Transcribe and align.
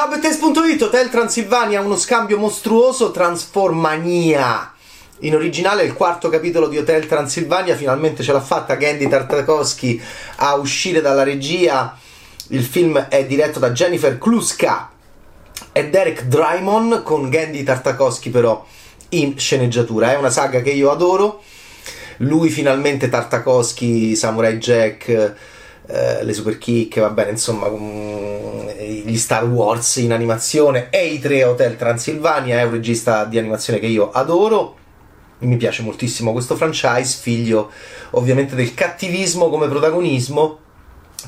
Ciao 0.00 0.08
Bettes.it, 0.08 0.80
Hotel 0.80 1.10
Transilvania, 1.10 1.82
uno 1.82 1.98
scambio 1.98 2.38
mostruoso, 2.38 3.10
Transformania. 3.10 4.72
In 5.18 5.34
originale 5.34 5.82
il 5.82 5.92
quarto 5.92 6.30
capitolo 6.30 6.68
di 6.68 6.78
Hotel 6.78 7.06
Transilvania, 7.06 7.76
finalmente 7.76 8.22
ce 8.22 8.32
l'ha 8.32 8.40
fatta 8.40 8.76
Gandhi 8.76 9.06
Tartakovsky 9.06 10.00
a 10.36 10.54
uscire 10.54 11.02
dalla 11.02 11.22
regia. 11.22 11.98
Il 12.48 12.64
film 12.64 12.96
è 12.96 13.26
diretto 13.26 13.58
da 13.58 13.72
Jennifer 13.72 14.16
Kluska 14.16 14.90
e 15.70 15.90
Derek 15.90 16.22
Drymon 16.22 17.02
con 17.04 17.28
Gandhi 17.28 17.62
Tartakovsky 17.62 18.30
però 18.30 18.64
in 19.10 19.38
sceneggiatura. 19.38 20.12
È 20.12 20.16
una 20.16 20.30
saga 20.30 20.62
che 20.62 20.70
io 20.70 20.90
adoro. 20.90 21.42
Lui 22.20 22.48
finalmente 22.48 23.10
Tartakovsky, 23.10 24.16
Samurai 24.16 24.56
Jack 24.56 25.34
eh, 25.92 26.24
le 26.24 26.32
super 26.32 26.56
kick, 26.58 27.00
va 27.00 27.10
bene, 27.10 27.30
insomma, 27.30 27.66
um, 27.66 28.70
gli 28.78 29.16
Star 29.16 29.44
Wars 29.44 29.96
in 29.96 30.12
animazione 30.12 30.88
e 30.90 31.06
i 31.06 31.18
tre 31.18 31.44
Hotel 31.44 31.76
Transilvania, 31.76 32.60
è 32.60 32.62
un 32.62 32.72
regista 32.72 33.24
di 33.24 33.38
animazione 33.38 33.78
che 33.78 33.86
io 33.86 34.10
adoro. 34.10 34.76
Mi 35.40 35.56
piace 35.56 35.82
moltissimo 35.82 36.32
questo 36.32 36.54
franchise, 36.54 37.18
figlio 37.18 37.70
ovviamente 38.10 38.54
del 38.54 38.74
cattivismo 38.74 39.48
come 39.48 39.68
protagonismo 39.68 40.58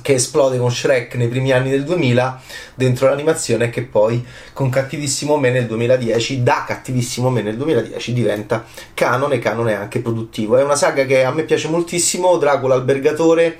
che 0.00 0.14
esplode 0.14 0.58
con 0.58 0.70
Shrek 0.70 1.16
nei 1.16 1.28
primi 1.28 1.52
anni 1.52 1.70
del 1.70 1.84
2000 1.84 2.40
dentro 2.74 3.08
l'animazione 3.08 3.66
e 3.66 3.70
che 3.70 3.82
poi 3.82 4.24
con 4.52 4.70
Cattivissimo 4.70 5.36
Me 5.36 5.50
nel 5.50 5.66
2010 5.66 6.42
da 6.42 6.64
Cattivissimo 6.66 7.28
Me 7.28 7.42
nel 7.42 7.56
2010 7.56 8.12
diventa 8.14 8.64
canone, 8.94 9.38
canone 9.38 9.74
anche 9.74 10.00
produttivo 10.00 10.56
è 10.56 10.62
una 10.62 10.76
saga 10.76 11.04
che 11.04 11.24
a 11.24 11.30
me 11.30 11.42
piace 11.42 11.68
moltissimo 11.68 12.38
Dracula 12.38 12.74
Albergatore 12.74 13.58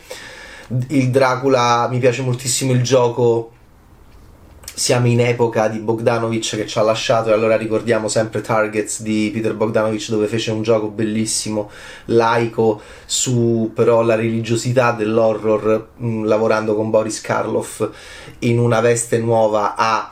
il 0.89 1.11
Dracula 1.11 1.89
mi 1.91 1.99
piace 1.99 2.23
moltissimo 2.23 2.73
il 2.73 2.83
gioco. 2.83 3.51
Siamo 4.75 5.07
in 5.07 5.21
epoca 5.21 5.69
di 5.69 5.81
Bogdanovic 5.81 6.57
che 6.57 6.67
ci 6.67 6.79
ha 6.79 6.83
lasciato 6.83 7.29
e 7.29 7.35
allora 7.35 7.57
ricordiamo 7.59 8.09
sempre 8.09 8.41
Targets 8.41 9.03
di 9.03 9.31
Peter 9.31 9.55
Bogdanovic 9.55 10.09
dove 10.09 10.27
fece 10.27 10.51
un 10.51 10.63
gioco 10.63 10.89
bellissimo, 10.89 11.71
laico 12.07 12.81
su 13.05 13.71
però 13.75 14.01
la 14.01 14.15
religiosità 14.15 14.93
dell'horror 14.93 15.89
mh, 15.97 16.25
lavorando 16.25 16.75
con 16.75 16.89
Boris 16.89 17.21
Karloff 17.21 17.87
in 18.41 18.59
una 18.59 18.81
veste 18.81 19.19
nuova 19.19 19.75
a 19.77 20.11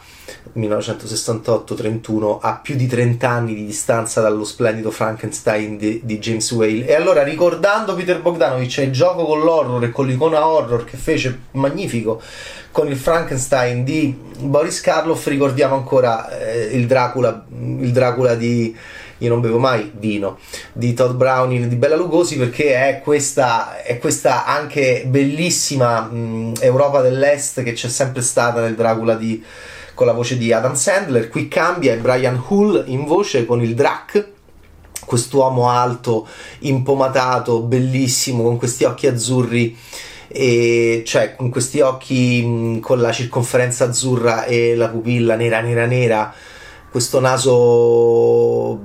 1968-31 0.57 2.39
a 2.41 2.61
più 2.63 2.77
di 2.77 2.87
30 2.87 3.29
anni 3.29 3.55
di 3.55 3.65
distanza 3.65 4.21
dallo 4.21 4.45
splendido 4.45 4.91
Frankenstein 4.91 5.77
di, 5.77 6.01
di, 6.05 6.19
James 6.19 6.51
Whale. 6.53 6.87
E 6.87 6.95
allora 6.95 7.23
ricordando 7.23 7.95
Peter 7.95 8.21
Bogdanovich 8.21 8.79
e 8.79 8.85
il 8.85 8.93
gioco 8.93 9.25
con 9.25 9.41
l'horror 9.41 9.85
e 9.85 9.91
con 9.91 10.07
l'icona 10.07 10.47
horror 10.47 10.85
che 10.85 10.97
fece 10.97 11.41
magnifico 11.53 12.21
con 12.73 12.89
il 12.89 12.97
Frankenstein 12.97 13.83
di 13.83 14.17
Boris 14.39 14.81
Karloff 14.81 15.27
ricordiamo 15.27 15.75
ancora 15.75 16.31
eh, 16.39 16.69
il, 16.73 16.87
Dracula, 16.87 17.45
il 17.51 17.91
Dracula 17.91 18.35
di 18.35 18.75
io 19.21 19.29
non 19.29 19.41
bevo 19.41 19.59
mai 19.59 19.91
vino 19.95 20.39
di 20.73 20.95
Todd 20.95 21.15
Browning 21.15 21.67
di 21.67 21.77
Bella 21.77 21.97
Lugosi 21.97 22.37
perché 22.37 22.75
è 22.75 23.01
questa, 23.03 23.83
è 23.83 23.99
questa 23.99 24.47
anche 24.47 25.05
bellissima 25.07 26.01
mh, 26.03 26.55
Europa 26.61 27.01
dell'Est 27.01 27.63
che 27.63 27.73
c'è 27.73 27.89
sempre 27.89 28.23
stata 28.23 28.61
nel 28.61 28.75
Dracula 28.75 29.15
di 29.15 29.43
con 29.95 30.07
la 30.07 30.15
voce 30.15 30.39
di 30.39 30.51
Adam 30.51 30.73
Sandler, 30.73 31.29
qui 31.29 31.47
cambia 31.47 31.93
è 31.93 31.99
Brian 31.99 32.43
Hull 32.49 32.85
in 32.87 33.05
voce 33.05 33.45
con 33.45 33.63
il 33.63 33.75
Drac, 33.75 34.29
quest'uomo 35.05 35.69
alto, 35.69 36.27
impomatato, 36.61 37.61
bellissimo, 37.61 38.43
con 38.43 38.57
questi 38.57 38.85
occhi 38.85 39.07
azzurri 39.07 39.77
e 40.27 41.03
cioè 41.05 41.35
con 41.37 41.51
questi 41.51 41.81
occhi 41.81 42.43
mh, 42.43 42.81
con 42.81 42.99
la 42.99 43.13
circonferenza 43.13 43.85
azzurra 43.85 44.45
e 44.45 44.75
la 44.75 44.89
pupilla 44.89 45.35
nera 45.35 45.61
nera 45.61 45.85
nera 45.85 46.33
questo 46.91 47.21
naso 47.21 48.81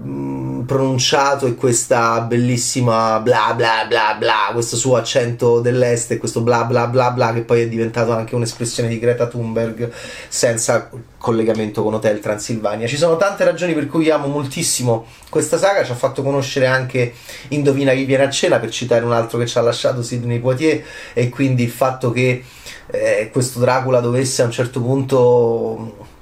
pronunciato 0.66 1.46
e 1.46 1.56
questa 1.56 2.22
bellissima 2.22 3.20
bla 3.20 3.54
bla 3.56 3.86
bla 3.88 4.16
bla, 4.18 4.50
questo 4.52 4.76
suo 4.76 4.96
accento 4.96 5.60
dell'est 5.60 6.12
e 6.12 6.18
questo 6.18 6.42
bla 6.42 6.64
bla 6.64 6.88
bla 6.88 7.12
bla 7.12 7.34
che 7.34 7.42
poi 7.42 7.62
è 7.62 7.68
diventato 7.68 8.12
anche 8.12 8.36
un'espressione 8.36 8.90
di 8.90 9.00
Greta 9.00 9.28
Thunberg 9.28 9.92
senza 10.28 10.90
collegamento 11.18 11.84
con 11.84 11.94
Hotel 11.94 12.20
Transilvania. 12.20 12.88
Ci 12.88 12.98
sono 12.98 13.18
tante 13.18 13.44
ragioni 13.44 13.74
per 13.74 13.88
cui 13.88 14.10
amo 14.10 14.28
moltissimo 14.28 15.06
questa 15.30 15.58
saga, 15.58 15.84
ci 15.84 15.92
ha 15.92 15.96
fatto 15.96 16.22
conoscere 16.22 16.66
anche 16.66 17.14
Indovina 17.50 17.94
chi 17.94 18.06
viene 18.06 18.24
a 18.24 18.30
cena 18.30 18.60
per 18.60 18.70
citare 18.70 19.06
un 19.06 19.14
altro 19.14 19.38
che 19.38 19.46
ci 19.46 19.58
ha 19.58 19.62
lasciato 19.62 20.02
Sidney 20.02 20.40
Poitier 20.40 20.84
e 21.14 21.30
quindi 21.30 21.64
il 21.64 21.72
fatto 21.72 22.12
che 22.12 22.44
eh, 22.88 23.30
questo 23.32 23.60
Dracula 23.60 24.00
dovesse 24.00 24.42
a 24.42 24.46
un 24.46 24.52
certo 24.52 24.82
punto 24.82 26.14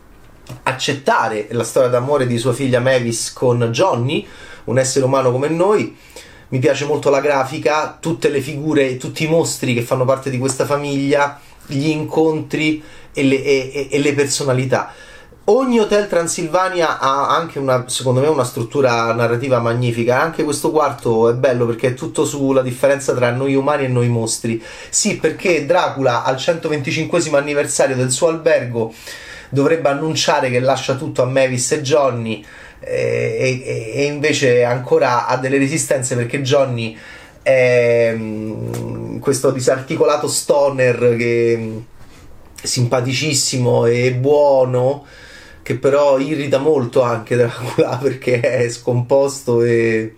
accettare 0.73 1.47
la 1.51 1.63
storia 1.63 1.89
d'amore 1.89 2.27
di 2.27 2.37
sua 2.37 2.53
figlia 2.53 2.79
Mavis 2.79 3.31
con 3.31 3.69
Johnny, 3.71 4.27
un 4.65 4.77
essere 4.77 5.05
umano 5.05 5.31
come 5.31 5.49
noi. 5.49 5.95
Mi 6.49 6.59
piace 6.59 6.85
molto 6.85 7.09
la 7.09 7.21
grafica, 7.21 7.97
tutte 7.99 8.29
le 8.29 8.41
figure, 8.41 8.97
tutti 8.97 9.23
i 9.23 9.27
mostri 9.27 9.73
che 9.73 9.81
fanno 9.81 10.05
parte 10.05 10.29
di 10.29 10.37
questa 10.37 10.65
famiglia, 10.65 11.39
gli 11.65 11.87
incontri 11.87 12.83
e 13.13 13.23
le, 13.23 13.43
e, 13.43 13.87
e 13.89 13.99
le 13.99 14.13
personalità. 14.13 14.93
Ogni 15.45 15.77
Hotel 15.77 16.07
Transilvania 16.07 16.99
ha 16.99 17.35
anche 17.35 17.59
una, 17.59 17.89
secondo 17.89 18.21
me, 18.21 18.27
una 18.27 18.45
struttura 18.45 19.11
narrativa 19.13 19.59
magnifica. 19.59 20.21
Anche 20.21 20.45
questo 20.45 20.71
quarto 20.71 21.29
è 21.29 21.33
bello 21.33 21.65
perché 21.65 21.89
è 21.89 21.93
tutto 21.95 22.23
sulla 22.23 22.61
differenza 22.61 23.13
tra 23.13 23.29
noi 23.31 23.53
umani 23.53 23.83
e 23.83 23.89
noi 23.89 24.07
mostri. 24.07 24.63
Sì, 24.89 25.17
perché 25.17 25.65
Dracula 25.65 26.23
al 26.23 26.37
125 26.37 27.37
anniversario 27.37 27.95
del 27.97 28.11
suo 28.11 28.29
albergo 28.29 28.93
dovrebbe 29.53 29.89
annunciare 29.89 30.49
che 30.49 30.59
lascia 30.59 30.95
tutto 30.95 31.21
a 31.21 31.25
Mavis 31.25 31.71
e 31.73 31.81
Johnny 31.81 32.43
eh, 32.79 33.61
e, 33.63 33.93
e, 33.95 34.03
invece 34.05 34.63
ancora 34.63 35.27
ha 35.27 35.37
delle 35.37 35.59
resistenze 35.59 36.15
perché 36.15 36.41
Johnny 36.41 36.97
è 37.43 38.13
mm, 38.15 39.19
questo 39.19 39.51
disarticolato 39.51 40.27
stoner 40.27 41.15
che 41.15 41.53
è 41.53 42.65
simpaticissimo 42.65 43.85
e 43.85 44.13
buono 44.13 45.05
che 45.61 45.77
però 45.77 46.17
irrita 46.17 46.57
molto 46.57 47.03
anche 47.03 47.35
Dracula 47.35 47.97
perché 48.01 48.39
è 48.39 48.69
scomposto 48.69 49.61
e 49.61 50.15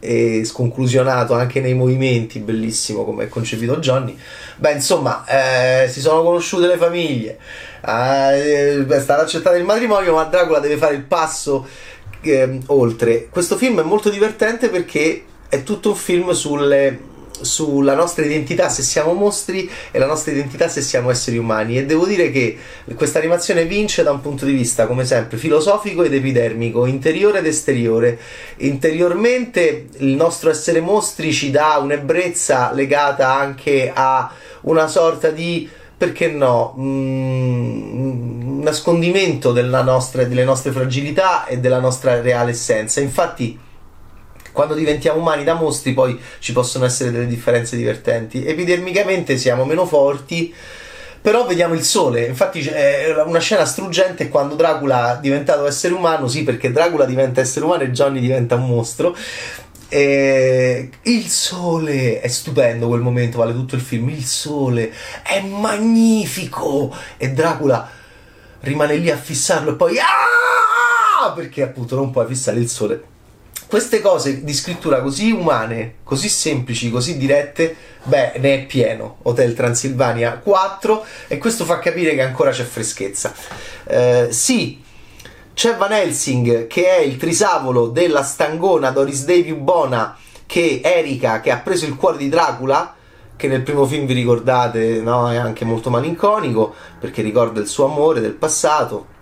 e 0.00 0.44
sconclusionato 0.44 1.34
anche 1.34 1.60
nei 1.60 1.74
movimenti, 1.74 2.38
bellissimo 2.38 3.04
come 3.04 3.24
è 3.24 3.28
concepito 3.28 3.78
Johnny. 3.78 4.16
Beh, 4.56 4.72
insomma, 4.72 5.24
eh, 5.26 5.88
si 5.88 6.00
sono 6.00 6.22
conosciute 6.22 6.66
le 6.66 6.76
famiglie, 6.76 7.38
eh, 7.84 8.86
è 8.86 9.00
stato 9.00 9.22
accettato 9.22 9.56
il 9.56 9.64
matrimonio, 9.64 10.14
ma 10.14 10.24
Dracula 10.24 10.60
deve 10.60 10.76
fare 10.76 10.94
il 10.94 11.02
passo 11.02 11.66
eh, 12.20 12.60
oltre. 12.66 13.28
Questo 13.30 13.56
film 13.56 13.80
è 13.80 13.84
molto 13.84 14.10
divertente 14.10 14.68
perché 14.68 15.24
è 15.48 15.62
tutto 15.62 15.90
un 15.90 15.96
film 15.96 16.30
sulle 16.32 17.07
sulla 17.42 17.94
nostra 17.94 18.24
identità 18.24 18.68
se 18.68 18.82
siamo 18.82 19.12
mostri 19.12 19.70
e 19.90 19.98
la 19.98 20.06
nostra 20.06 20.32
identità 20.32 20.68
se 20.68 20.80
siamo 20.80 21.10
esseri 21.10 21.38
umani 21.38 21.78
e 21.78 21.86
devo 21.86 22.06
dire 22.06 22.30
che 22.30 22.56
questa 22.94 23.18
animazione 23.18 23.64
vince 23.64 24.02
da 24.02 24.10
un 24.10 24.20
punto 24.20 24.44
di 24.44 24.52
vista 24.52 24.86
come 24.86 25.04
sempre 25.04 25.38
filosofico 25.38 26.02
ed 26.02 26.14
epidermico 26.14 26.86
interiore 26.86 27.38
ed 27.38 27.46
esteriore 27.46 28.18
interiormente 28.58 29.86
il 29.98 30.14
nostro 30.14 30.50
essere 30.50 30.80
mostri 30.80 31.32
ci 31.32 31.50
dà 31.50 31.78
un'ebbrezza 31.82 32.72
legata 32.72 33.32
anche 33.32 33.90
a 33.94 34.30
una 34.62 34.88
sorta 34.88 35.30
di 35.30 35.68
perché 35.98 36.28
no, 36.28 36.76
mm, 36.78 38.62
nascondimento 38.62 39.52
nostra, 39.52 40.24
delle 40.24 40.44
nostre 40.44 40.70
fragilità 40.70 41.44
e 41.46 41.58
della 41.58 41.80
nostra 41.80 42.20
reale 42.20 42.52
essenza. 42.52 43.00
Infatti, 43.00 43.58
quando 44.58 44.74
diventiamo 44.74 45.20
umani 45.20 45.44
da 45.44 45.54
mostri 45.54 45.94
poi 45.94 46.18
ci 46.40 46.52
possono 46.52 46.84
essere 46.84 47.12
delle 47.12 47.28
differenze 47.28 47.76
divertenti. 47.76 48.44
Epidermicamente 48.44 49.36
siamo 49.36 49.64
meno 49.64 49.86
forti, 49.86 50.52
però 51.22 51.46
vediamo 51.46 51.74
il 51.74 51.84
sole. 51.84 52.24
Infatti 52.24 52.60
c'è 52.62 53.22
una 53.24 53.38
scena 53.38 53.64
struggente 53.64 54.28
quando 54.28 54.56
Dracula 54.56 55.16
è 55.16 55.20
diventato 55.20 55.64
essere 55.64 55.94
umano, 55.94 56.26
sì 56.26 56.42
perché 56.42 56.72
Dracula 56.72 57.04
diventa 57.04 57.40
essere 57.40 57.66
umano 57.66 57.84
e 57.84 57.92
Johnny 57.92 58.18
diventa 58.18 58.56
un 58.56 58.66
mostro. 58.66 59.16
E 59.88 60.90
il 61.02 61.28
sole 61.28 62.18
è 62.18 62.26
stupendo 62.26 62.88
quel 62.88 63.00
momento, 63.00 63.38
vale 63.38 63.52
tutto 63.52 63.76
il 63.76 63.80
film. 63.80 64.08
Il 64.08 64.24
sole 64.24 64.92
è 65.22 65.40
magnifico 65.40 66.92
e 67.16 67.30
Dracula 67.30 67.88
rimane 68.62 68.96
lì 68.96 69.08
a 69.08 69.16
fissarlo 69.16 69.70
e 69.70 69.74
poi 69.74 69.98
ah! 70.00 71.30
perché 71.32 71.62
appunto 71.62 71.94
non 71.94 72.10
puoi 72.10 72.26
fissare 72.26 72.58
il 72.58 72.68
sole 72.68 73.16
queste 73.68 74.00
cose 74.00 74.42
di 74.42 74.54
scrittura 74.54 75.02
così 75.02 75.30
umane, 75.30 75.96
così 76.02 76.28
semplici, 76.30 76.90
così 76.90 77.18
dirette, 77.18 77.76
beh, 78.02 78.32
ne 78.38 78.54
è 78.54 78.66
pieno. 78.66 79.18
Hotel 79.22 79.54
Transilvania 79.54 80.38
4 80.38 81.04
e 81.28 81.36
questo 81.36 81.64
fa 81.64 81.78
capire 81.78 82.14
che 82.14 82.22
ancora 82.22 82.50
c'è 82.50 82.64
freschezza. 82.64 83.32
Eh, 83.84 84.28
sì, 84.30 84.82
c'è 85.52 85.76
Van 85.76 85.92
Helsing 85.92 86.66
che 86.66 86.88
è 86.88 87.00
il 87.00 87.16
trisavolo 87.18 87.88
della 87.88 88.22
stangona 88.22 88.90
Doris 88.90 89.24
Day 89.24 89.42
più 89.42 89.56
buona 89.56 90.16
che 90.46 90.80
Erika 90.82 91.40
che 91.40 91.50
ha 91.50 91.58
preso 91.58 91.84
il 91.84 91.96
cuore 91.96 92.16
di 92.16 92.28
Dracula 92.28 92.94
che 93.34 93.48
nel 93.48 93.62
primo 93.62 93.84
film 93.84 94.06
vi 94.06 94.14
ricordate 94.14 95.00
no? 95.00 95.28
è 95.30 95.36
anche 95.36 95.64
molto 95.64 95.90
malinconico 95.90 96.72
perché 97.00 97.22
ricorda 97.22 97.58
il 97.58 97.66
suo 97.66 97.86
amore 97.86 98.20
del 98.20 98.34
passato 98.34 99.16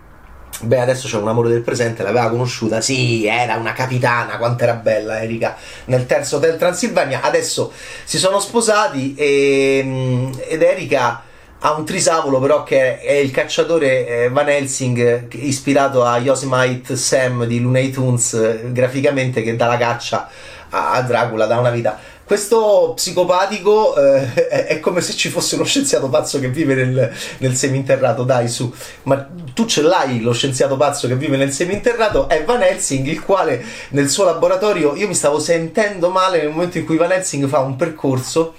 Beh, 0.62 0.80
adesso 0.80 1.06
c'è 1.06 1.18
un 1.18 1.28
amore 1.28 1.50
del 1.50 1.60
presente, 1.60 2.02
l'aveva 2.02 2.30
conosciuta. 2.30 2.80
Sì, 2.80 3.26
era 3.26 3.56
una 3.56 3.72
capitana, 3.72 4.38
quanto 4.38 4.62
era 4.64 4.74
bella 4.74 5.22
Erika 5.22 5.56
nel 5.86 6.06
terzo 6.06 6.36
Hotel 6.36 6.56
Transilvania. 6.56 7.20
Adesso 7.22 7.72
si 8.04 8.18
sono 8.18 8.40
sposati 8.40 9.14
e, 9.14 9.82
mm, 9.84 10.32
ed 10.48 10.62
Erika 10.62 11.22
ha 11.58 11.72
un 11.72 11.84
trisavolo 11.84 12.38
però 12.38 12.62
che 12.62 13.00
è 13.00 13.12
il 13.12 13.30
cacciatore 13.30 14.06
eh, 14.06 14.28
Van 14.28 14.48
Helsing 14.48 15.28
ispirato 15.36 16.04
a 16.04 16.18
Yosemite 16.18 16.96
Sam 16.96 17.44
di 17.44 17.60
Looney 17.60 17.90
Tunes 17.90 18.34
eh, 18.34 18.72
graficamente 18.72 19.42
che 19.42 19.56
dà 19.56 19.66
la 19.66 19.78
caccia 19.78 20.28
a 20.68 21.00
Dracula 21.00 21.46
da 21.46 21.58
una 21.58 21.70
vita 21.70 21.98
questo 22.26 22.92
psicopatico 22.96 23.94
eh, 23.94 24.66
è 24.66 24.80
come 24.80 25.00
se 25.00 25.14
ci 25.14 25.28
fosse 25.28 25.54
uno 25.54 25.62
scienziato 25.62 26.08
pazzo 26.08 26.40
che 26.40 26.48
vive 26.48 26.74
nel, 26.74 27.12
nel, 27.38 27.54
seminterrato, 27.54 28.24
dai 28.24 28.48
su, 28.48 28.74
ma 29.04 29.28
tu 29.54 29.64
ce 29.66 29.82
l'hai 29.82 30.20
lo 30.20 30.32
scienziato 30.32 30.76
pazzo 30.76 31.06
che 31.06 31.14
vive 31.14 31.36
nel 31.36 31.52
seminterrato, 31.52 32.28
è 32.28 32.42
Van 32.42 32.62
Helsing 32.62 33.06
il 33.06 33.22
quale 33.22 33.64
nel 33.90 34.10
suo 34.10 34.24
laboratorio, 34.24 34.96
io 34.96 35.06
mi 35.06 35.14
stavo 35.14 35.38
sentendo 35.38 36.10
male 36.10 36.38
nel 36.38 36.48
momento 36.48 36.78
in 36.78 36.84
cui 36.84 36.96
Van 36.96 37.12
Helsing 37.12 37.46
fa 37.46 37.60
un 37.60 37.76
percorso 37.76 38.54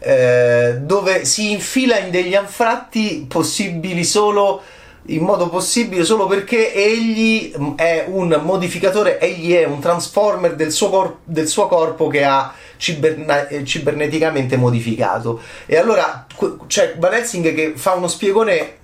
eh, 0.00 0.76
dove 0.78 1.24
si 1.24 1.52
infila 1.52 1.98
in 1.98 2.10
degli 2.10 2.34
anfratti 2.34 3.24
possibili 3.26 4.04
solo 4.04 4.60
in 5.08 5.22
modo 5.22 5.48
possibile 5.48 6.04
solo 6.04 6.26
perché 6.26 6.72
egli 6.72 7.52
è 7.76 8.04
un 8.08 8.40
modificatore, 8.42 9.18
egli 9.18 9.52
è 9.54 9.64
un 9.64 9.80
transformer 9.80 10.54
del 10.54 10.72
suo, 10.72 10.90
cor- 10.90 11.16
del 11.24 11.48
suo 11.48 11.66
corpo 11.66 12.08
che 12.08 12.24
ha 12.24 12.52
ciberna- 12.76 13.46
ciberneticamente 13.64 14.56
modificato. 14.56 15.40
E 15.66 15.76
allora 15.76 16.26
c'è 16.66 16.96
Van 16.98 17.14
Helsing 17.14 17.54
che 17.54 17.72
fa 17.76 17.92
uno 17.92 18.08
spiegone 18.08 18.76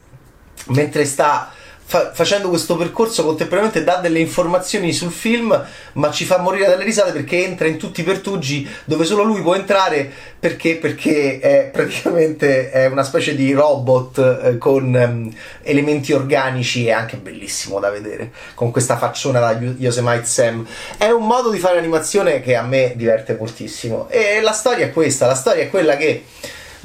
mentre 0.69 1.05
sta 1.05 1.53
fa- 1.85 2.13
facendo 2.13 2.49
questo 2.49 2.77
percorso 2.77 3.25
contemporaneamente 3.25 3.85
dà 3.85 3.97
delle 3.97 4.19
informazioni 4.19 4.93
sul 4.93 5.13
film, 5.13 5.65
ma 5.95 6.11
ci 6.11 6.25
fa 6.25 6.39
morire 6.39 6.67
dalle 6.67 6.85
risate 6.85 7.13
perché 7.13 7.45
entra 7.45 7.67
in 7.67 7.77
tutti 7.77 8.01
i 8.01 8.05
pertugi 8.05 8.69
dove 8.85 9.05
solo 9.05 9.23
lui 9.23 9.43
può 9.43 9.55
entrare 9.55 10.11
perché, 10.39 10.77
perché 10.77 11.39
è 11.39 11.71
praticamente 11.73 12.71
è 12.71 12.87
una 12.87 13.03
specie 13.03 13.35
di 13.35 13.53
robot 13.53 14.41
eh, 14.43 14.59
con 14.59 14.93
um, 14.93 15.33
elementi 15.63 16.13
organici 16.13 16.87
e 16.87 16.93
anche 16.93 17.17
bellissimo 17.17 17.79
da 17.81 17.91
vedere, 17.91 18.33
con 18.55 18.71
questa 18.71 18.97
facciona 18.97 19.41
da 19.41 19.53
Yosemite 19.53 20.25
Sam. 20.25 20.67
È 20.97 21.11
un 21.11 21.27
modo 21.27 21.51
di 21.51 21.59
fare 21.59 21.79
animazione 21.79 22.41
che 22.41 22.57
a 22.57 22.63
me 22.63 22.93
diverte 22.97 23.37
moltissimo. 23.39 24.09
E 24.09 24.41
la 24.41 24.53
storia 24.53 24.87
è 24.87 24.93
questa, 24.93 25.27
la 25.27 25.35
storia 25.35 25.63
è 25.63 25.71
quella 25.71 25.97
che 25.97 26.25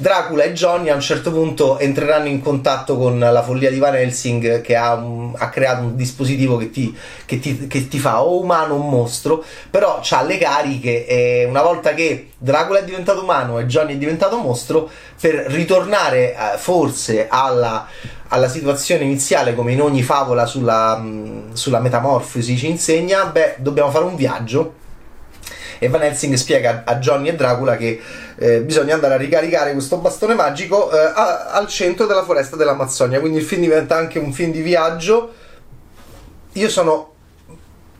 Dracula 0.00 0.44
e 0.44 0.54
Johnny 0.54 0.88
a 0.88 0.94
un 0.94 1.02
certo 1.02 1.30
punto 1.30 1.78
entreranno 1.78 2.26
in 2.26 2.40
contatto 2.40 2.96
con 2.96 3.18
la 3.18 3.42
follia 3.42 3.70
di 3.70 3.78
Van 3.78 3.94
Helsing 3.94 4.62
che 4.62 4.74
ha, 4.74 4.94
un, 4.94 5.34
ha 5.36 5.50
creato 5.50 5.82
un 5.82 5.94
dispositivo 5.94 6.56
che 6.56 6.70
ti, 6.70 6.96
che, 7.26 7.38
ti, 7.38 7.66
che 7.66 7.86
ti, 7.86 7.98
fa 7.98 8.22
o 8.22 8.40
umano 8.40 8.76
o 8.76 8.78
mostro, 8.78 9.44
però 9.68 10.00
ha 10.02 10.22
le 10.22 10.38
cariche 10.38 11.06
e 11.06 11.44
una 11.44 11.60
volta 11.60 11.92
che 11.92 12.30
Dracula 12.38 12.78
è 12.78 12.84
diventato 12.84 13.22
umano 13.22 13.58
e 13.58 13.66
Johnny 13.66 13.92
è 13.92 13.98
diventato 13.98 14.38
mostro, 14.38 14.88
per 15.20 15.34
ritornare 15.34 16.32
eh, 16.32 16.56
forse 16.56 17.26
alla, 17.28 17.86
alla, 18.28 18.48
situazione 18.48 19.04
iniziale 19.04 19.54
come 19.54 19.72
in 19.72 19.82
ogni 19.82 20.02
favola 20.02 20.46
sulla, 20.46 21.04
sulla 21.52 21.78
metamorfosi 21.78 22.56
ci 22.56 22.70
insegna, 22.70 23.26
beh 23.26 23.56
dobbiamo 23.58 23.90
fare 23.90 24.06
un 24.06 24.16
viaggio 24.16 24.78
e 25.80 25.88
Van 25.88 26.02
Helsing 26.02 26.34
spiega 26.34 26.82
a 26.84 26.96
Johnny 26.96 27.28
e 27.28 27.34
Dracula 27.34 27.76
che 27.78 28.00
eh, 28.36 28.60
bisogna 28.60 28.94
andare 28.94 29.14
a 29.14 29.16
ricaricare 29.16 29.72
questo 29.72 29.96
bastone 29.96 30.34
magico 30.34 30.92
eh, 30.92 30.98
a, 30.98 31.46
al 31.52 31.66
centro 31.68 32.04
della 32.04 32.22
foresta 32.22 32.54
dell'Amazzonia. 32.54 33.18
Quindi 33.18 33.38
il 33.38 33.44
film 33.44 33.62
diventa 33.62 33.96
anche 33.96 34.18
un 34.18 34.30
film 34.30 34.52
di 34.52 34.60
viaggio. 34.60 35.32
Io 36.52 36.68
sono, 36.68 37.14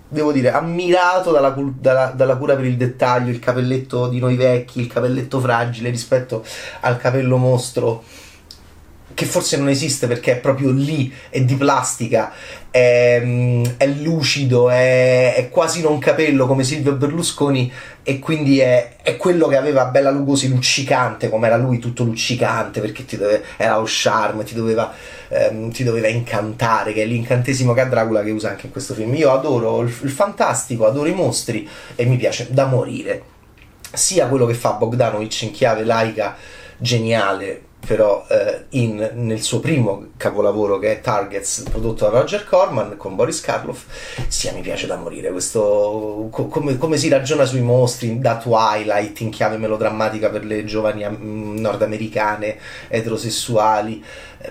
devo 0.06 0.30
dire, 0.30 0.52
ammirato 0.52 1.32
dalla, 1.32 1.54
dalla, 1.56 2.12
dalla 2.14 2.36
cura 2.36 2.54
per 2.54 2.66
il 2.66 2.76
dettaglio, 2.76 3.30
il 3.30 3.38
capelletto 3.38 4.08
di 4.08 4.18
noi 4.18 4.36
vecchi, 4.36 4.80
il 4.80 4.86
capelletto 4.86 5.40
fragile 5.40 5.88
rispetto 5.88 6.44
al 6.80 6.98
capello 6.98 7.38
mostro 7.38 8.04
che 9.20 9.26
forse 9.26 9.58
non 9.58 9.68
esiste 9.68 10.06
perché 10.06 10.32
è 10.32 10.36
proprio 10.38 10.70
lì, 10.70 11.12
è 11.28 11.42
di 11.42 11.54
plastica, 11.56 12.32
è, 12.70 13.20
è 13.76 13.86
lucido, 13.86 14.70
è, 14.70 15.34
è, 15.34 15.50
quasi 15.50 15.82
non 15.82 15.98
capello 15.98 16.46
come 16.46 16.64
Silvio 16.64 16.94
Berlusconi 16.94 17.70
e 18.02 18.18
quindi 18.18 18.60
è, 18.60 18.96
è 19.02 19.18
quello 19.18 19.46
che 19.46 19.58
aveva 19.58 19.84
Bella 19.88 20.10
Lugosi 20.10 20.48
luccicante, 20.48 21.28
come 21.28 21.48
era 21.48 21.58
lui 21.58 21.78
tutto 21.78 22.02
luccicante 22.02 22.80
perché 22.80 23.04
dove, 23.18 23.44
era 23.58 23.76
lo 23.76 23.84
charme, 23.86 24.42
ti 24.44 24.54
doveva, 24.54 24.90
ehm, 25.28 25.70
ti 25.70 25.84
doveva 25.84 26.08
incantare, 26.08 26.94
che 26.94 27.02
è 27.02 27.04
l'incantesimo 27.04 27.74
che 27.74 27.82
ha 27.82 27.84
Dracula 27.84 28.22
che 28.22 28.30
usa 28.30 28.48
anche 28.48 28.64
in 28.64 28.72
questo 28.72 28.94
film. 28.94 29.14
Io 29.16 29.32
adoro 29.32 29.82
il, 29.82 29.94
il 30.00 30.10
fantastico, 30.10 30.86
adoro 30.86 31.10
i 31.10 31.14
mostri 31.14 31.68
e 31.94 32.06
mi 32.06 32.16
piace 32.16 32.46
da 32.48 32.64
morire. 32.64 33.22
Sia 33.92 34.28
quello 34.28 34.46
che 34.46 34.54
fa 34.54 34.70
Bogdanovich 34.70 35.42
in 35.42 35.50
chiave 35.50 35.84
laica 35.84 36.34
geniale 36.78 37.68
però 37.84 38.26
eh, 38.28 38.66
in, 38.70 39.10
nel 39.14 39.40
suo 39.40 39.58
primo 39.58 40.08
capolavoro 40.16 40.78
che 40.78 40.92
è 40.92 41.00
Targets 41.00 41.64
prodotto 41.70 42.04
da 42.04 42.18
Roger 42.20 42.44
Corman 42.44 42.96
con 42.96 43.16
Boris 43.16 43.40
Karloff 43.40 43.84
sia 44.28 44.52
mi 44.52 44.60
piace 44.60 44.86
da 44.86 44.96
morire 44.96 45.30
questo 45.30 46.28
co- 46.30 46.46
come, 46.46 46.76
come, 46.76 46.96
si 46.96 47.08
ragiona 47.08 47.44
sui 47.44 47.62
mostri 47.62 48.18
da 48.18 48.36
Twilight 48.36 49.20
in 49.20 49.30
chiave 49.30 49.56
melodrammatica 49.56 50.28
per 50.28 50.44
le 50.44 50.64
giovani 50.64 51.06
mm, 51.08 51.58
nordamericane 51.58 52.58
eterosessuali. 52.88 54.02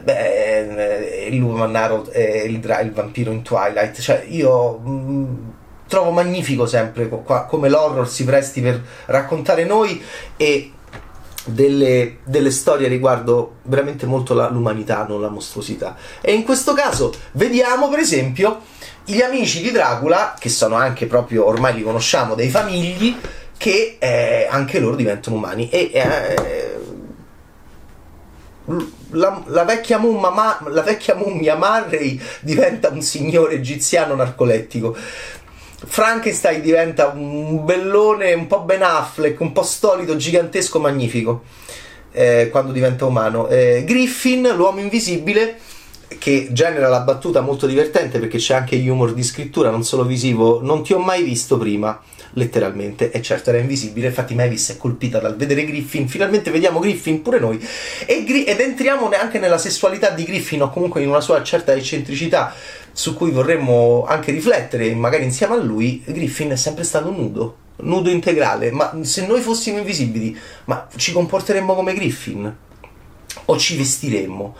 Beh, 0.04 1.28
il 1.30 1.38
lupo 1.38 1.56
mannaro 1.56 2.10
e 2.12 2.44
il, 2.46 2.56
il, 2.56 2.92
vampiro 2.94 3.32
in 3.32 3.42
Twilight. 3.42 4.00
Cioè 4.00 4.26
io 4.28 4.78
mh, 4.78 4.90
mm, 4.90 5.50
trovo 5.88 6.12
magnifico 6.12 6.66
sempre 6.66 7.08
qua, 7.08 7.46
come 7.46 7.70
l'horror 7.70 8.08
si 8.08 8.24
presti 8.24 8.62
per 8.62 8.82
raccontare 9.06 9.66
noi 9.66 10.02
e 10.38 10.72
delle, 11.46 12.18
delle, 12.24 12.52
storie 12.52 12.88
riguardo 12.88 13.58
veramente 13.64 14.06
molto 14.06 14.34
la, 14.34 14.50
l'umanità, 14.50 15.06
non 15.08 15.22
la 15.22 15.30
mostruosità. 15.30 15.96
E 16.22 16.34
in 16.34 16.44
questo 16.44 16.74
caso 16.74 17.14
vediamo, 17.34 17.90
per 17.90 18.00
esempio, 18.00 18.62
gli 19.06 19.22
amici 19.22 19.62
di 19.62 19.72
Dracula, 19.72 20.36
che 20.38 20.50
sono 20.50 20.76
anche 20.76 21.08
proprio, 21.08 21.46
ormai 21.46 21.76
li 21.76 21.84
conosciamo, 21.84 22.36
dei 22.36 22.50
famigli, 22.50 23.16
che 23.58 23.98
eh, 24.00 24.48
anche 24.50 24.80
loro 24.80 24.96
diventano 24.96 25.36
umani. 25.36 25.70
E 25.70 25.92
eh, 25.94 26.80
la, 29.12 29.42
la, 29.46 29.64
vecchia 29.64 29.98
mumma, 29.98 30.60
la 30.68 30.82
vecchia 30.82 31.16
mummia 31.16 31.56
Marley 31.56 32.22
diventa 32.42 32.90
un 32.90 33.02
signore 33.02 33.56
egiziano 33.56 34.16
narcolettico. 34.16 34.96
Frankenstein 35.86 36.62
diventa 36.62 37.08
un 37.08 37.64
bellone 37.64 38.34
un 38.34 38.48
po' 38.48 38.62
Ben 38.62 38.84
Affleck, 38.84 39.40
un 39.40 39.52
po' 39.52 39.64
stolido, 39.64 40.16
gigantesco, 40.16 40.80
magnifico 40.80 41.44
eh, 42.12 42.50
quando 42.52 42.72
diventa 42.72 43.06
umano. 43.06 43.48
Eh, 43.48 43.84
Griffin, 43.86 44.52
l'uomo 44.56 44.80
invisibile, 44.80 45.58
che 46.18 46.50
genera 46.52 46.90
la 46.90 47.02
battuta 47.02 47.42
molto 47.42 47.66
divertente 47.66 48.20
perché 48.20 48.38
c'è 48.38 48.56
anche 48.56 48.76
humor 48.76 49.14
di 49.14 49.24
scrittura, 49.24 49.70
non 49.70 49.84
solo 49.84 50.04
visivo. 50.04 50.62
Non 50.62 50.84
ti 50.84 50.94
ho 50.94 51.00
mai 51.00 51.24
visto 51.24 51.58
prima 51.58 52.00
letteralmente, 52.34 53.12
e 53.12 53.22
certo 53.22 53.50
era 53.50 53.60
invisibile, 53.60 54.08
infatti 54.08 54.36
Mavis 54.36 54.72
è 54.72 54.78
colpita 54.78 55.20
dal 55.20 55.36
vedere 55.36 55.66
Griffin, 55.66 56.08
finalmente 56.08 56.52
vediamo 56.52 56.80
Griffin 56.80 57.22
pure 57.22 57.40
noi, 57.40 57.60
e, 58.06 58.26
ed 58.46 58.60
entriamo 58.60 59.10
anche 59.10 59.40
nella 59.40 59.58
sessualità 59.58 60.10
di 60.12 60.24
Griffin 60.24 60.64
o 60.64 60.70
comunque 60.70 61.02
in 61.02 61.10
una 61.10 61.22
sua 61.22 61.42
certa 61.44 61.74
eccentricità 61.74 62.54
su 62.92 63.16
cui 63.16 63.32
vorremmo 63.32 64.06
anche 64.06 64.32
riflettere, 64.32 64.94
magari 64.94 65.24
insieme 65.24 65.56
a 65.56 65.62
lui, 65.62 66.04
Griffin 66.06 66.52
è 66.52 66.56
sempre 66.56 66.84
stato 66.84 67.10
nudo, 67.12 67.56
nudo 67.78 68.10
integrale, 68.10 68.72
ma 68.72 68.98
se 69.02 69.26
noi 69.26 69.42
fossimo 69.42 69.78
invisibili, 69.78 70.38
ma 70.66 70.88
ci 70.96 71.12
comporteremmo 71.12 71.74
come 71.76 71.94
Griffin? 71.94 72.56
O 73.46 73.58
ci 73.58 73.78
vestiremmo? 73.78 74.56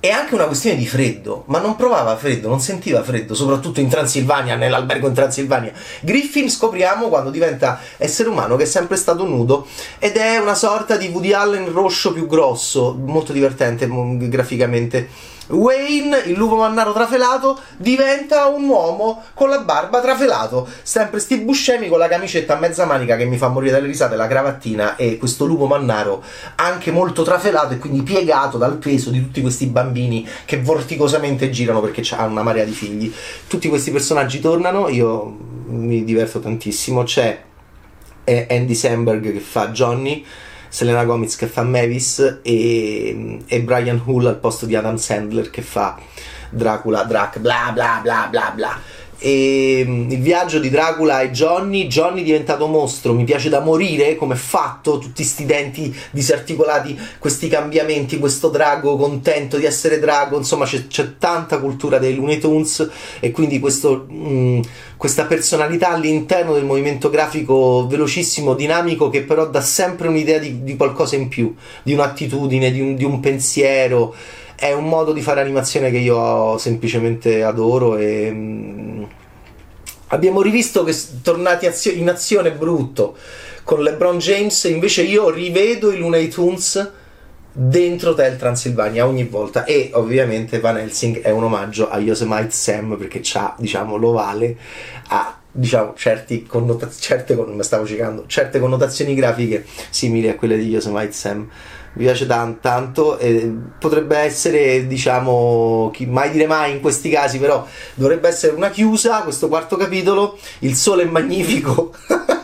È 0.00 0.10
anche 0.10 0.34
una 0.34 0.44
questione 0.44 0.76
di 0.76 0.86
freddo, 0.86 1.42
ma 1.46 1.58
non 1.58 1.74
provava 1.74 2.16
freddo, 2.16 2.48
non 2.48 2.60
sentiva 2.60 3.02
freddo, 3.02 3.34
soprattutto 3.34 3.80
in 3.80 3.88
Transilvania, 3.88 4.54
nell'albergo 4.54 5.08
in 5.08 5.12
Transilvania. 5.12 5.72
Griffin 6.02 6.48
scopriamo 6.48 7.08
quando 7.08 7.30
diventa 7.30 7.80
essere 7.96 8.28
umano 8.28 8.54
che 8.54 8.62
è 8.62 8.66
sempre 8.66 8.96
stato 8.96 9.26
nudo 9.26 9.66
ed 9.98 10.14
è 10.16 10.38
una 10.38 10.54
sorta 10.54 10.96
di 10.96 11.08
Woody 11.08 11.32
Allen 11.32 11.72
rosso 11.72 12.12
più 12.12 12.28
grosso, 12.28 12.96
molto 12.96 13.32
divertente 13.32 13.88
graficamente 14.28 15.08
Wayne, 15.48 16.18
il 16.26 16.36
lupo 16.36 16.56
mannaro 16.56 16.92
trafelato, 16.92 17.58
diventa 17.76 18.46
un 18.46 18.68
uomo 18.68 19.22
con 19.34 19.48
la 19.48 19.60
barba 19.60 20.00
trafelato. 20.00 20.68
Sempre 20.82 21.20
Steve 21.20 21.42
Buscemi 21.42 21.88
con 21.88 21.98
la 21.98 22.08
camicetta 22.08 22.56
a 22.56 22.58
mezza 22.58 22.84
manica 22.84 23.16
che 23.16 23.24
mi 23.24 23.36
fa 23.36 23.48
morire 23.48 23.72
dalle 23.72 23.86
risate, 23.86 24.16
la 24.16 24.26
cravattina 24.26 24.96
e 24.96 25.18
questo 25.18 25.44
lupo 25.44 25.66
mannaro 25.66 26.22
anche 26.56 26.90
molto 26.90 27.22
trafelato 27.22 27.74
e 27.74 27.78
quindi 27.78 28.02
piegato 28.02 28.58
dal 28.58 28.76
peso 28.76 29.10
di 29.10 29.20
tutti 29.20 29.40
questi 29.40 29.66
bambini 29.66 30.26
che 30.44 30.60
vorticosamente 30.60 31.50
girano 31.50 31.80
perché 31.80 32.02
hanno 32.14 32.32
una 32.32 32.42
marea 32.42 32.64
di 32.64 32.72
figli. 32.72 33.12
Tutti 33.46 33.68
questi 33.68 33.90
personaggi 33.90 34.40
tornano, 34.40 34.88
io 34.88 35.36
mi 35.66 36.04
diverto 36.04 36.40
tantissimo. 36.40 37.02
C'è 37.02 37.42
Andy 38.24 38.74
Samberg 38.74 39.32
che 39.32 39.40
fa 39.40 39.68
Johnny 39.68 40.24
Selena 40.68 41.04
Gomez 41.04 41.36
che 41.36 41.46
fa 41.46 41.62
Mavis 41.62 42.40
e, 42.42 43.42
e 43.46 43.60
Brian 43.62 44.00
Hull 44.04 44.26
al 44.26 44.38
posto 44.38 44.66
di 44.66 44.74
Adam 44.76 44.96
Sandler 44.96 45.50
che 45.50 45.62
fa 45.62 45.98
Dracula, 46.50 47.04
Drac, 47.04 47.38
bla 47.38 47.70
bla 47.72 48.00
bla 48.02 48.28
bla 48.30 48.52
bla 48.54 48.80
e 49.18 49.84
mm, 49.86 50.10
il 50.10 50.20
viaggio 50.20 50.58
di 50.58 50.70
Dracula 50.70 51.20
e 51.20 51.30
Johnny. 51.30 51.86
Johnny 51.86 52.20
è 52.20 52.24
diventato 52.24 52.66
mostro 52.66 53.12
mi 53.14 53.24
piace 53.24 53.48
da 53.48 53.60
morire 53.60 54.16
come 54.16 54.34
è 54.34 54.36
fatto 54.36 54.98
tutti 54.98 55.24
sti 55.24 55.44
denti 55.44 55.94
disarticolati 56.10 56.98
questi 57.18 57.48
cambiamenti 57.48 58.18
questo 58.18 58.48
drago 58.48 58.96
contento 58.96 59.56
di 59.56 59.64
essere 59.64 59.98
drago. 59.98 60.36
Insomma 60.36 60.64
c'è, 60.64 60.86
c'è 60.86 61.18
tanta 61.18 61.58
cultura 61.58 61.98
dei 61.98 62.14
Looney 62.14 62.38
Tunes 62.38 62.88
e 63.20 63.30
quindi 63.30 63.58
questo, 63.58 64.06
mh, 64.08 64.28
mm, 64.28 64.60
questa 64.96 65.24
personalità 65.24 65.90
all'interno 65.90 66.54
del 66.54 66.64
movimento 66.64 67.10
grafico 67.10 67.86
velocissimo 67.86 68.54
dinamico 68.54 69.10
che 69.10 69.22
però 69.22 69.46
dà 69.48 69.60
sempre 69.60 70.08
un'idea 70.08 70.38
di, 70.38 70.62
di 70.62 70.76
qualcosa 70.76 71.16
in 71.16 71.28
più 71.28 71.54
di 71.82 71.92
un'attitudine 71.92 72.70
di 72.70 72.80
un, 72.80 72.94
di 72.94 73.04
un 73.04 73.20
pensiero 73.20 74.14
è 74.58 74.72
un 74.72 74.88
modo 74.88 75.12
di 75.12 75.22
fare 75.22 75.40
animazione 75.40 75.88
che 75.92 75.98
io 75.98 76.58
semplicemente 76.58 77.44
adoro 77.44 77.96
e 77.96 78.28
mh, 78.32 78.36
mm, 78.36 79.02
abbiamo 80.08 80.42
rivisto 80.42 80.82
che 80.82 80.96
tornati 81.22 81.68
in 81.94 82.08
azione 82.08 82.50
brutto 82.50 83.16
con 83.62 83.82
LeBron 83.82 84.18
James 84.18 84.64
invece 84.64 85.02
io 85.02 85.30
rivedo 85.30 85.92
i 85.92 85.98
Looney 85.98 86.26
Tunes 86.26 86.90
dentro 87.52 88.14
Tel 88.14 88.36
Transilvania 88.36 89.06
ogni 89.06 89.24
volta 89.24 89.64
e 89.64 89.90
ovviamente 89.92 90.58
Van 90.58 90.76
Helsing 90.76 91.20
è 91.20 91.30
un 91.30 91.44
omaggio 91.44 91.88
a 91.88 91.98
Yosemite 91.98 92.50
Sam 92.50 92.96
perché 92.96 93.22
ha 93.34 93.54
diciamo 93.58 93.94
l'ovale 93.94 94.56
a 95.08 95.38
diciamo 95.52 95.94
connota- 96.48 96.90
certe, 96.90 97.36
certe 98.26 98.58
connotazioni 98.58 99.14
grafiche 99.14 99.64
simili 99.90 100.28
a 100.28 100.34
quelle 100.34 100.58
di 100.58 100.68
Yosemite 100.68 101.12
Sam 101.12 101.48
mi 101.98 102.04
piace 102.04 102.26
tan- 102.26 102.60
tanto 102.60 103.18
e 103.18 103.52
potrebbe 103.76 104.16
essere 104.18 104.86
diciamo 104.86 105.90
chi 105.92 106.06
mai 106.06 106.30
dire 106.30 106.46
mai 106.46 106.70
in 106.70 106.80
questi 106.80 107.10
casi 107.10 107.38
però 107.38 107.66
dovrebbe 107.94 108.28
essere 108.28 108.54
una 108.54 108.70
chiusa 108.70 109.22
questo 109.22 109.48
quarto 109.48 109.76
capitolo 109.76 110.38
il 110.60 110.76
sole 110.76 111.02
è 111.02 111.06
magnifico. 111.06 111.92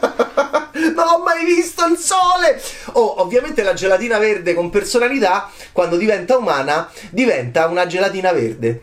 Non 0.74 1.06
ho 1.06 1.22
mai 1.22 1.44
visto 1.44 1.84
il 1.86 1.96
sole! 1.96 2.60
Oh, 2.92 3.20
ovviamente 3.20 3.62
la 3.62 3.74
gelatina 3.74 4.18
verde 4.18 4.54
con 4.54 4.70
personalità 4.70 5.48
quando 5.72 5.96
diventa 5.96 6.36
umana 6.36 6.90
diventa 7.10 7.66
una 7.66 7.86
gelatina 7.86 8.32
verde. 8.32 8.80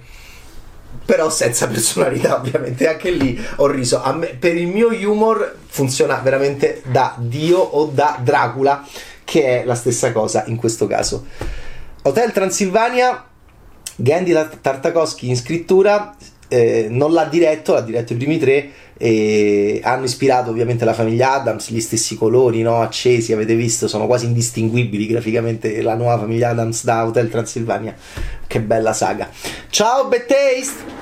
Però 1.05 1.29
senza 1.29 1.67
personalità 1.67 2.35
ovviamente 2.39 2.87
anche 2.87 3.11
lì 3.11 3.39
ho 3.57 3.67
riso. 3.67 4.01
Me, 4.15 4.27
per 4.27 4.55
il 4.55 4.67
mio 4.67 4.87
humor 4.87 5.57
funziona 5.67 6.15
veramente 6.17 6.81
da 6.85 7.15
Dio 7.17 7.59
o 7.59 7.85
da 7.93 8.17
Dracula 8.21 8.85
che 9.31 9.61
è 9.61 9.63
la 9.63 9.75
stessa 9.75 10.11
cosa 10.11 10.43
in 10.47 10.57
questo 10.57 10.88
caso. 10.88 11.25
Hotel 12.01 12.33
Transilvania, 12.33 13.25
Gandhi 13.95 14.33
Tartakovsky 14.59 15.29
in 15.29 15.38
scrittura, 15.38 16.13
eh, 16.50 16.88
non 16.89 17.13
l'ha 17.13 17.23
diretto, 17.23 17.71
l'ha 17.71 17.79
diretto 17.79 18.11
i 18.11 18.17
primi 18.17 18.38
tre 18.38 18.69
e 18.97 19.79
hanno 19.83 20.03
ispirato 20.03 20.50
ovviamente 20.50 20.83
la 20.83 20.93
famiglia 20.93 21.31
Adams, 21.31 21.69
gli 21.69 21.79
stessi 21.79 22.17
colori 22.17 22.61
no? 22.61 22.81
accesi, 22.81 23.31
avete 23.31 23.55
visto, 23.55 23.88
sono 23.88 24.05
quasi 24.05 24.25
indistinguibili 24.25 25.07
graficamente 25.07 25.81
la 25.81 25.95
nuova 25.95 26.19
famiglia 26.19 26.50
Adams 26.50 26.83
da 26.83 27.05
Hotel 27.05 27.29
Transilvania. 27.29 27.95
Che 28.45 28.59
bella 28.59 28.91
saga. 28.91 29.29
Ciao, 29.69 30.09
Bad! 30.09 31.00